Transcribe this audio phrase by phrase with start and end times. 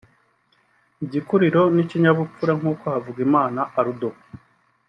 [1.05, 4.09] igikuriro n’ikinyabupfura nk’uko Havugimana Aldo